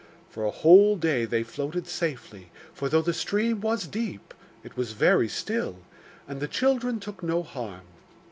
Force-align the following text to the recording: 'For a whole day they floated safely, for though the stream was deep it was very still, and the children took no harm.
'For 0.31 0.43
a 0.45 0.49
whole 0.49 0.95
day 0.95 1.25
they 1.25 1.43
floated 1.43 1.85
safely, 1.85 2.49
for 2.73 2.89
though 2.89 3.03
the 3.03 3.13
stream 3.13 3.61
was 3.61 3.85
deep 3.85 4.33
it 4.63 4.75
was 4.75 4.93
very 4.93 5.29
still, 5.29 5.77
and 6.27 6.39
the 6.39 6.47
children 6.47 6.99
took 6.99 7.21
no 7.21 7.43
harm. 7.43 7.81